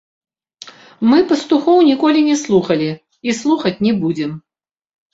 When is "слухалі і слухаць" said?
2.47-3.77